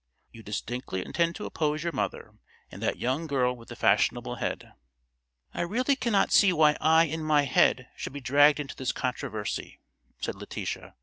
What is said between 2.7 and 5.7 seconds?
and that young girl with the fashionable head?" "I